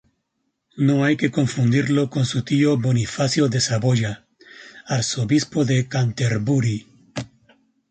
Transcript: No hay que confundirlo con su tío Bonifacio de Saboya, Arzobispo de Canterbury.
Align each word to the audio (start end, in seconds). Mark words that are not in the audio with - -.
No 0.77 1.05
hay 1.05 1.15
que 1.15 1.29
confundirlo 1.29 2.09
con 2.09 2.25
su 2.25 2.41
tío 2.43 2.75
Bonifacio 2.75 3.49
de 3.49 3.61
Saboya, 3.61 4.25
Arzobispo 4.87 5.63
de 5.63 5.87
Canterbury. 5.87 6.87